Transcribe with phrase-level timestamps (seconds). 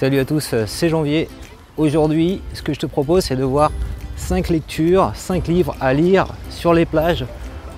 [0.00, 1.28] Salut à tous, c'est Janvier.
[1.76, 3.70] Aujourd'hui, ce que je te propose, c'est de voir
[4.16, 7.26] 5 lectures, 5 livres à lire sur les plages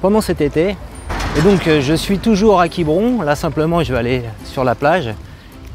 [0.01, 0.77] pendant cet été.
[1.37, 3.23] Et donc, euh, je suis toujours à Quiberon.
[3.23, 5.13] Là, simplement, je vais aller sur la plage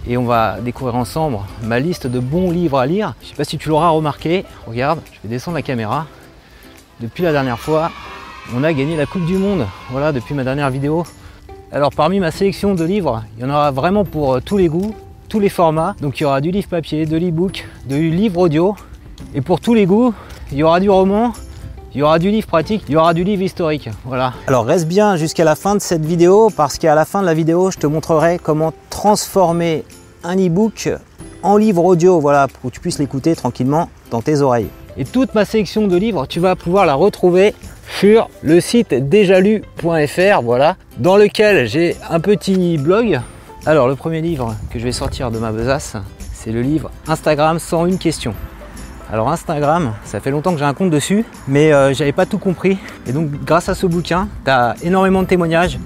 [0.08, 3.14] et on va découvrir ensemble ma liste de bons livres à lire.
[3.20, 4.46] Je ne sais pas si tu l'auras remarqué.
[4.68, 6.08] Regarde, je vais descendre la caméra.
[7.02, 7.92] Depuis la dernière fois,
[8.56, 9.68] on a gagné la Coupe du Monde.
[9.92, 11.04] Voilà, depuis ma dernière vidéo.
[11.74, 14.70] Alors, parmi ma sélection de livres, il y en aura vraiment pour euh, tous les
[14.70, 14.96] goûts
[15.28, 15.96] tous les formats.
[16.02, 18.76] Donc il y aura du livre papier, de l'e-book, du livre audio.
[19.34, 20.14] Et pour tous les goûts,
[20.52, 21.34] il y aura du roman,
[21.94, 23.90] il y aura du livre pratique, il y aura du livre historique.
[24.06, 24.34] Voilà.
[24.48, 27.34] Alors reste bien jusqu'à la fin de cette vidéo parce qu'à la fin de la
[27.34, 29.84] vidéo, je te montrerai comment transformer
[30.24, 30.90] un e-book
[31.44, 34.68] en livre audio, voilà, pour que tu puisses l'écouter tranquillement dans tes oreilles.
[34.98, 37.54] Et toute ma sélection de livres, tu vas pouvoir la retrouver
[38.00, 43.22] sur le site déjalu.fr, voilà, dans lequel j'ai un petit blog
[43.66, 45.98] alors, le premier livre que je vais sortir de ma besace,
[46.34, 48.34] c'est le livre Instagram sans une question.
[49.12, 52.38] Alors Instagram, ça fait longtemps que j'ai un compte dessus, mais euh, j'avais pas tout
[52.38, 52.78] compris.
[53.08, 55.80] Et donc grâce à ce bouquin, tu as énormément de témoignages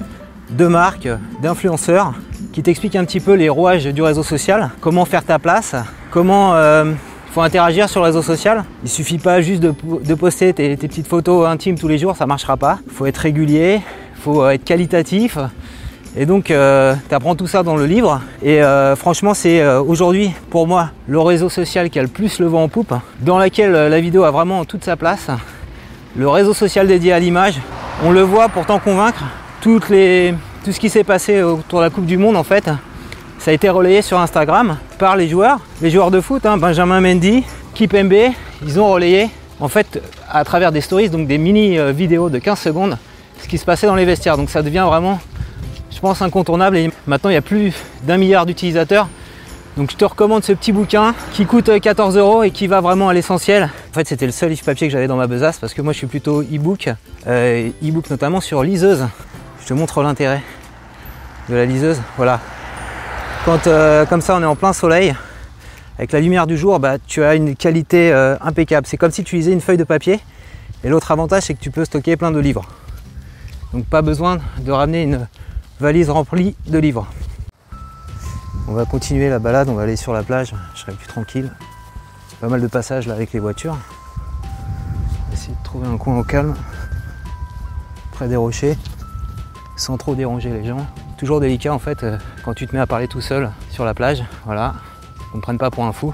[0.50, 1.08] de marques,
[1.42, 2.14] d'influenceurs,
[2.52, 5.76] qui t'expliquent un petit peu les rouages du réseau social, comment faire ta place,
[6.10, 6.92] comment euh,
[7.32, 8.66] faut interagir sur le réseau social.
[8.84, 12.26] Il suffit pas juste de, poster tes, tes, petites photos intimes tous les jours, ça
[12.26, 12.80] marchera pas.
[12.92, 13.82] Faut être régulier,
[14.16, 15.38] faut être qualitatif,
[16.16, 18.22] et donc euh, tu apprends tout ça dans le livre.
[18.44, 22.40] Et euh, franchement c'est euh, aujourd'hui pour moi le réseau social qui a le plus
[22.40, 25.28] le vent en poupe, dans laquelle la vidéo a vraiment toute sa place.
[26.16, 27.60] Le réseau social dédié à l'image,
[28.04, 29.24] on le voit pour t'en convaincre.
[29.62, 32.70] Tout ce qui s'est passé autour de la Coupe du Monde en fait,
[33.40, 37.00] ça a été relayé sur Instagram par les joueurs, les joueurs de foot, hein, Benjamin
[37.00, 42.30] Mendy, Kipembe, ils ont relayé en fait à travers des stories, donc des mini vidéos
[42.30, 42.98] de 15 secondes,
[43.42, 44.38] ce qui se passait dans les vestiaires.
[44.38, 45.20] Donc ça devient vraiment
[46.02, 49.08] je pense incontournable et maintenant il y a plus d'un milliard d'utilisateurs.
[49.78, 53.08] Donc je te recommande ce petit bouquin qui coûte 14 euros et qui va vraiment
[53.08, 53.66] à l'essentiel.
[53.92, 55.94] En fait c'était le seul livre papier que j'avais dans ma besace parce que moi
[55.94, 56.90] je suis plutôt e-book,
[57.28, 59.06] euh, e-book notamment sur liseuse.
[59.62, 60.42] Je te montre l'intérêt
[61.50, 62.02] de la liseuse.
[62.18, 62.40] Voilà.
[63.46, 65.14] Quand euh, comme ça on est en plein soleil,
[66.00, 68.88] avec la lumière du jour, bah, tu as une qualité euh, impeccable.
[68.88, 70.20] C'est comme si tu lisais une feuille de papier.
[70.84, 72.66] Et l'autre avantage c'est que tu peux stocker plein de livres.
[73.72, 75.28] Donc pas besoin de ramener une
[75.82, 77.08] valise remplie de livres.
[78.68, 81.52] On va continuer la balade, on va aller sur la plage, je serai plus tranquille.
[82.40, 83.76] Pas mal de passages là avec les voitures.
[85.34, 86.54] Essayer de trouver un coin au calme,
[88.12, 88.78] près des rochers,
[89.76, 90.86] sans trop déranger les gens.
[91.18, 93.96] Toujours délicat en fait euh, quand tu te mets à parler tout seul sur la
[93.96, 94.24] plage.
[94.46, 94.76] Voilà,
[95.34, 96.14] on ne prenne pas pour un fou.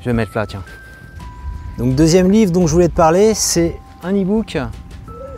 [0.00, 0.62] Je vais mettre là, tiens.
[1.78, 4.56] Donc deuxième livre dont je voulais te parler, c'est un e-book,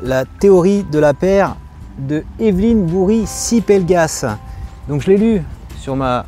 [0.02, 1.56] La théorie de la paire
[1.98, 4.24] de Evelyne Bourri Sipelgas.
[4.88, 5.42] Donc je l'ai lu
[5.78, 6.26] sur ma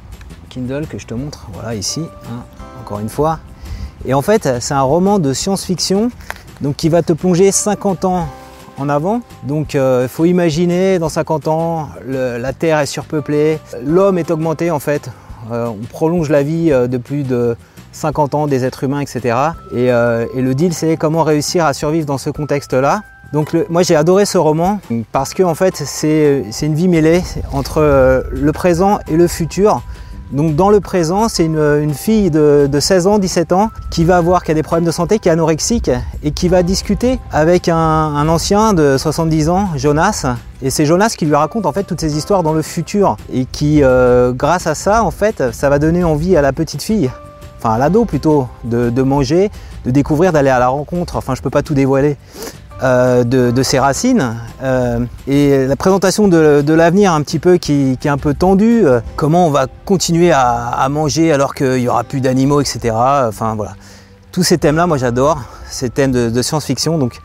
[0.49, 2.45] Kindle que je te montre, voilà ici, hein,
[2.81, 3.39] encore une fois.
[4.05, 6.11] Et en fait, c'est un roman de science-fiction
[6.61, 8.29] donc qui va te plonger 50 ans
[8.79, 9.21] en avant.
[9.45, 14.71] Donc euh, il faut imaginer dans 50 ans, la Terre est surpeuplée, l'homme est augmenté
[14.71, 15.11] en fait.
[15.53, 17.57] Euh, on prolonge la vie euh, de plus de
[17.93, 19.37] 50 ans des êtres humains, etc.
[19.75, 23.03] Et, et le deal, c'est comment réussir à survivre dans ce contexte-là.
[23.33, 24.81] Donc moi j'ai adoré ce roman
[25.13, 29.83] parce que en fait c'est une vie mêlée entre euh, le présent et le futur.
[30.33, 34.45] Donc dans le présent, c'est une, fille de, 16 ans, 17 ans, qui va avoir,
[34.45, 35.91] qui a des problèmes de santé, qui est anorexique,
[36.23, 40.27] et qui va discuter avec un, ancien de 70 ans, Jonas.
[40.63, 43.45] Et c'est Jonas qui lui raconte en fait toutes ces histoires dans le futur, et
[43.45, 47.11] qui, euh, grâce à ça, en fait, ça va donner envie à la petite fille,
[47.59, 49.51] enfin à l'ado plutôt, de, de manger,
[49.85, 51.17] de découvrir, d'aller à la rencontre.
[51.17, 52.17] Enfin, je peux pas tout dévoiler,
[52.83, 58.09] euh, de, ses racines euh, et la présentation de, l'avenir un petit peu qui, est
[58.09, 62.23] un peu tendu, euh, comment on va continuer à, manger alors qu'il n'y aura plus
[62.23, 62.95] d'animaux, etc.
[63.29, 63.73] Enfin voilà,
[64.33, 66.97] tous ces thèmes-là, moi j'adore, ces thèmes de, science-fiction.
[66.97, 67.21] Donc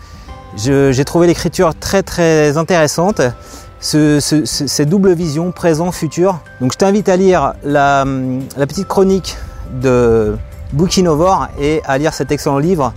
[0.58, 3.22] j'ai trouvé l'écriture très très intéressante,
[3.80, 6.40] ce, doubles visions, présent, futur.
[6.60, 8.04] Donc je t'invite à lire la,
[8.58, 9.38] la petite chronique
[9.82, 10.36] de
[10.74, 12.94] Bookinovore et à lire cet excellent livre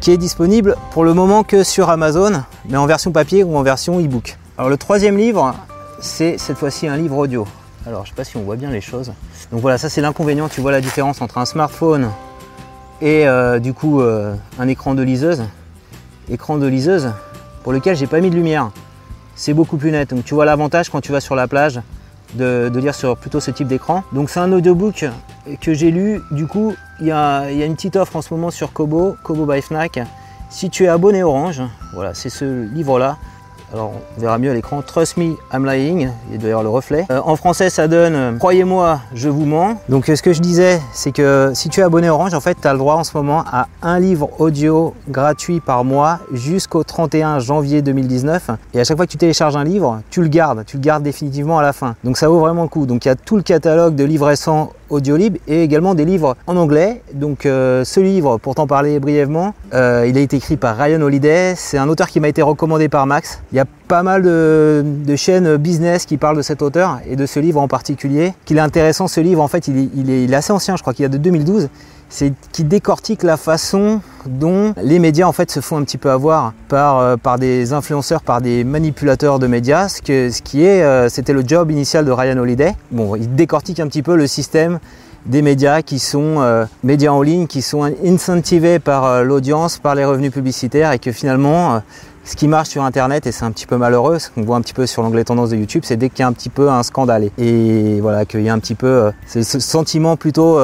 [0.00, 3.62] qui est disponible pour le moment que sur Amazon, mais en version papier ou en
[3.62, 4.38] version e-book.
[4.56, 5.54] Alors le troisième livre,
[6.00, 7.46] c'est cette fois-ci un livre audio.
[7.86, 9.12] Alors je sais pas si on voit bien les choses.
[9.52, 12.10] Donc voilà, ça c'est l'inconvénient, tu vois la différence entre un smartphone
[13.00, 15.44] et euh, du coup euh, un écran de liseuse.
[16.30, 17.10] Écran de liseuse
[17.62, 18.70] pour lequel j'ai pas mis de lumière.
[19.34, 20.10] C'est beaucoup plus net.
[20.10, 21.80] Donc tu vois l'avantage quand tu vas sur la plage
[22.34, 24.04] de, lire sur plutôt ce type d'écran.
[24.12, 25.04] Donc c'est un audiobook
[25.60, 26.20] que j'ai lu.
[26.30, 29.62] Du coup, il y, a, une petite offre en ce moment sur Kobo, Kobo by
[29.62, 30.00] Fnac.
[30.50, 31.62] Si tu es abonné Orange,
[31.94, 33.16] voilà, c'est ce livre-là.
[33.72, 34.82] Alors on verra mieux à l'écran.
[34.82, 36.10] Trust me, I'm lying.
[36.32, 37.06] Il doit y avoir le reflet.
[37.10, 39.80] Euh, en français, ça donne euh, Croyez-moi, je vous mens.
[39.88, 42.66] Donc ce que je disais, c'est que si tu es abonné Orange, en fait, tu
[42.66, 47.38] as le droit en ce moment à un livre audio gratuit par mois jusqu'au 31
[47.38, 48.50] janvier 2019.
[48.74, 50.64] Et à chaque fois que tu télécharges un livre, tu le gardes.
[50.66, 51.94] Tu le gardes définitivement à la fin.
[52.02, 52.86] Donc ça vaut vraiment le coup.
[52.86, 56.36] Donc il y a tout le catalogue de livres récents Audiolib et également des livres
[56.46, 57.02] en anglais.
[57.14, 61.00] Donc euh, ce livre, pour t'en parler brièvement, euh, il a été écrit par Ryan
[61.00, 61.54] Holiday.
[61.56, 63.40] C'est un auteur qui m'a été recommandé par Max.
[63.52, 67.26] Il y a pas mal de, chaînes business qui parlent de cet auteur et de
[67.26, 68.32] ce livre en particulier.
[68.44, 70.94] Qu'il est intéressant ce livre, en fait il est, il est assez ancien, je crois
[70.94, 71.68] qu'il est de 2012
[72.10, 76.10] c'est qui décortique la façon dont les médias en fait se font un petit peu
[76.10, 80.64] avoir par, euh, par des influenceurs, par des manipulateurs de médias, ce, que, ce qui
[80.64, 82.74] est, euh, c'était le job initial de Ryan Holiday.
[82.90, 84.80] Bon, il décortique un petit peu le système
[85.24, 90.04] des médias qui sont euh, médias en ligne, qui sont incentivés par l'audience, par les
[90.04, 91.80] revenus publicitaires et que finalement
[92.24, 94.60] ce qui marche sur internet et c'est un petit peu malheureux, ce qu'on voit un
[94.60, 96.70] petit peu sur l'onglet tendance de YouTube, c'est dès qu'il y a un petit peu
[96.70, 100.58] un scandale et voilà qu'il y a un petit peu c'est ce sentiment plutôt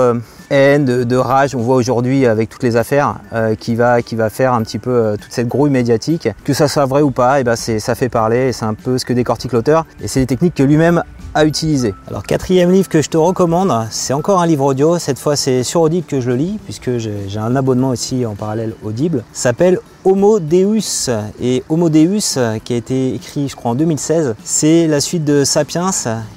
[0.50, 4.30] haine, de, rage, on voit aujourd'hui avec toutes les affaires, euh, qui, va, qui va
[4.30, 6.28] faire un petit peu euh, toute cette grouille médiatique.
[6.44, 8.98] Que ça soit vrai ou pas, et eh ben ça fait parler, c'est un peu
[8.98, 11.02] ce que décortique l'auteur, et c'est des techniques que lui-même
[11.36, 11.94] a utilisées.
[12.08, 15.62] Alors quatrième livre que je te recommande, c'est encore un livre audio, cette fois c'est
[15.62, 19.78] sur Audible que je le lis, puisque j'ai un abonnement aussi en parallèle Audible, s'appelle
[20.06, 21.10] Homo Deus.
[21.40, 25.44] Et Homo Deus, qui a été écrit, je crois, en 2016, c'est la suite de
[25.44, 25.90] Sapiens,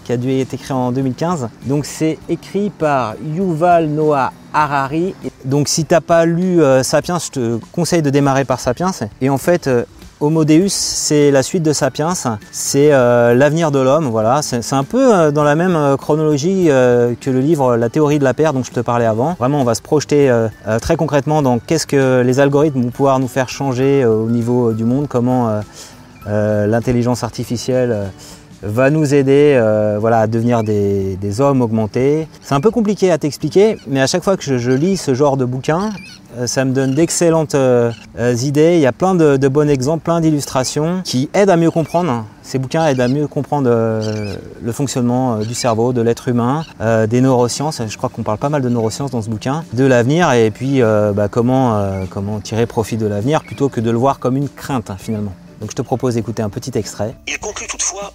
[0.04, 1.48] qui a dû être écrit en 2015.
[1.66, 5.14] Donc c'est écrit par Yuval Noah Harari.
[5.46, 8.92] Donc si t'as pas lu euh, Sapiens, je te conseille de démarrer par Sapiens.
[9.22, 9.86] Et en fait, euh,
[10.22, 12.14] Homo Deus, c'est la suite de Sapiens,
[12.52, 14.42] c'est euh, l'avenir de l'homme, voilà.
[14.42, 18.26] C'est un peu euh, dans la même euh, chronologie que le livre La théorie de
[18.26, 19.36] la paire dont je te parlais avant.
[19.40, 20.30] Vraiment, on va se projeter
[20.82, 24.84] très concrètement dans qu'est-ce que les algorithmes vont pouvoir nous faire changer au niveau du
[24.84, 25.62] monde, comment
[26.26, 28.12] l'intelligence artificielle
[28.62, 29.60] va nous aider
[30.00, 32.28] voilà, à devenir des, hommes augmentés.
[32.42, 35.38] C'est un peu compliqué à t'expliquer, mais à chaque fois que je, lis ce genre
[35.38, 35.92] de bouquin,
[36.38, 38.76] euh, ça me donne d'excellentes euh, euh, idées.
[38.76, 42.26] Il y a plein de, bons exemples, plein d'illustrations qui aident à mieux comprendre.
[42.44, 46.64] Ces bouquins aident à mieux comprendre le fonctionnement du cerveau, de l'être humain,
[47.08, 47.80] des neurosciences.
[47.88, 50.82] Je crois qu'on parle pas mal de neurosciences dans ce bouquin, de l'avenir et puis
[50.82, 51.80] bah, comment,
[52.10, 55.34] comment tirer profit de l'avenir plutôt que de le voir comme une crainte finalement.
[55.62, 57.14] Donc je te propose d'écouter un petit extrait.
[57.28, 58.14] Il conclut toutefois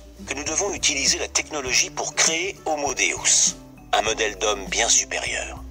[0.85, 3.57] utiliser la technologie pour créer Homo Deus,
[3.95, 5.65] un modèle d'homme bien supérieur.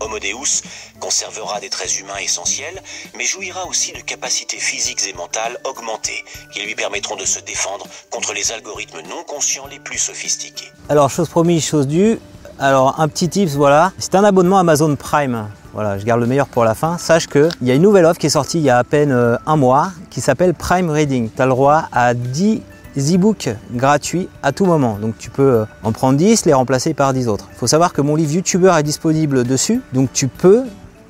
[0.00, 0.64] Homo Deus
[0.98, 2.82] conservera des traits humains essentiels,
[3.16, 7.86] mais jouira aussi de capacités physiques et mentales augmentées, qui lui permettront de se défendre
[8.10, 10.72] contre les algorithmes non conscients les plus sophistiqués.
[10.88, 12.18] Alors, chose promise, chose due.
[12.58, 13.92] Alors, un petit tips, voilà.
[13.96, 15.50] C'est un abonnement Amazon Prime.
[15.72, 16.98] Voilà, je garde le meilleur pour la fin.
[16.98, 19.12] Sache qu'il y a une nouvelle offre qui est sortie il y a à peine
[19.12, 21.30] euh, un mois qui s'appelle Prime Reading.
[21.34, 22.60] Tu as le droit à 10
[22.96, 24.98] e-books gratuits à tout moment.
[25.00, 27.48] Donc tu peux euh, en prendre 10, les remplacer par 10 autres.
[27.52, 29.80] Il faut savoir que mon livre YouTuber est disponible dessus.
[29.92, 30.62] Donc tu peux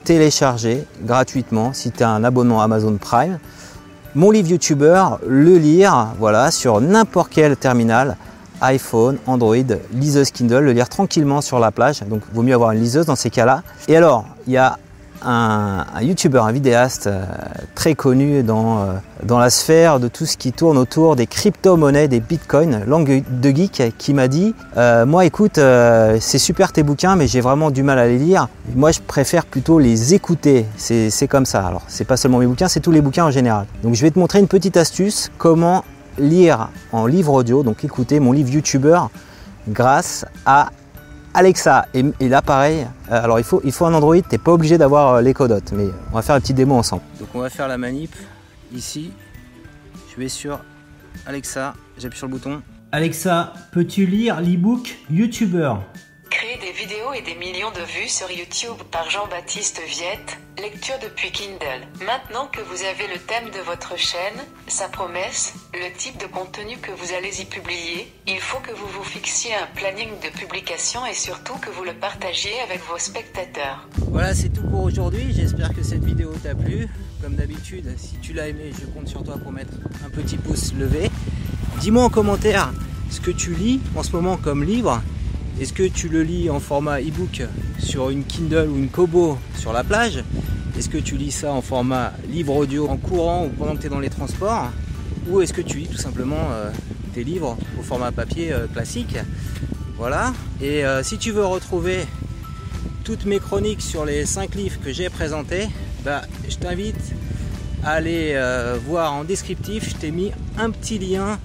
[0.04, 3.38] télécharger gratuitement si tu as un abonnement Amazon Prime
[4.14, 8.16] mon livre YouTuber, le lire voilà, sur n'importe quel terminal
[8.60, 9.56] iPhone, Android,
[9.94, 12.02] liseuse Kindle, le lire tranquillement sur la plage.
[12.02, 13.62] Donc, vaut mieux avoir une liseuse dans ces cas-là.
[13.88, 14.78] Et alors, il y a
[15.24, 17.24] un, YouTuber, un vidéaste euh,
[17.74, 18.92] très connu dans, euh,
[19.24, 23.50] dans la sphère de tout ce qui tourne autour des crypto-monnaies, des bitcoins, langue de
[23.50, 25.58] geek, qui m'a dit euh, Moi, écoute,
[26.20, 28.48] c'est super tes bouquins, mais j'ai vraiment du mal à les lire.
[28.74, 30.66] Moi, je préfère plutôt les écouter.
[30.76, 31.66] C'est comme ça.
[31.66, 33.66] Alors, c'est pas seulement mes bouquins, c'est tous les bouquins en général.
[33.82, 35.84] Donc, je vais te montrer une petite astuce comment
[36.18, 39.00] lire en livre audio, donc écouter mon livre YouTuber
[39.68, 40.70] grâce à
[41.34, 44.76] Alexa, et, là pareil, euh, alors il faut, il faut un Android, t'es pas obligé
[44.76, 47.02] d'avoir euh, l'écodote, mais on va faire une petite démo ensemble.
[47.18, 48.14] Donc on va faire la manip
[48.74, 49.12] ici.
[50.10, 50.60] Je vais sur
[51.26, 52.60] Alexa, j'appuie sur le bouton.
[52.92, 55.72] Alexa, peux-tu lire l'ebook YouTuber?
[56.82, 61.86] Vidéos et des millions de vues sur YouTube par Jean-Baptiste Viette, lecture depuis Kindle.
[62.04, 66.76] Maintenant que vous avez le thème de votre chaîne, sa promesse, le type de contenu
[66.78, 71.06] que vous allez y publier, il faut que vous vous fixiez un planning de publication
[71.06, 73.86] et surtout que vous le partagiez avec vos spectateurs.
[74.08, 75.32] Voilà, c'est tout pour aujourd'hui.
[75.32, 76.88] J'espère que cette vidéo t'a plu.
[77.22, 79.74] Comme d'habitude, si tu l'as aimé, je compte sur toi pour mettre
[80.04, 81.12] un petit pouce levé.
[81.78, 82.72] Dis-moi en commentaire
[83.08, 85.00] ce que tu lis en ce moment comme livre
[85.60, 87.42] est-ce que tu le lis en format e-book
[87.78, 90.24] sur une Kindle ou une Kobo sur la plage?
[90.78, 93.86] Est-ce que tu lis ça en format livre audio en courant ou pendant que tu
[93.86, 94.70] es dans les transports?
[95.28, 96.70] Ou est-ce que tu lis tout simplement euh,
[97.14, 99.16] tes livres au format papier euh, classique?
[99.96, 100.32] Voilà.
[100.60, 101.98] Et euh, si tu veux retrouver
[103.04, 105.68] toutes mes chroniques sur les 5 livres que j'ai présentés,
[106.04, 107.12] bah, je t'invite
[107.84, 111.38] aller euh, voir en descriptif, je t'ai mis un petit lien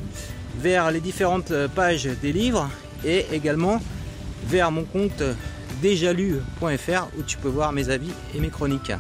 [0.60, 2.70] vers les différentes pages des livres
[3.06, 3.80] et également
[4.46, 5.24] vers mon compte
[5.82, 8.92] déjalu.fr où tu peux voir mes avis et mes chroniques.